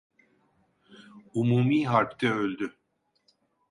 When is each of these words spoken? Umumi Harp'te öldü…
Umumi 1.33 1.85
Harp'te 1.87 2.27
öldü… 2.29 2.75